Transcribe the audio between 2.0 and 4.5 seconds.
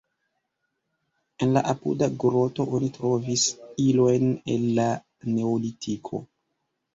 groto oni trovis ilojn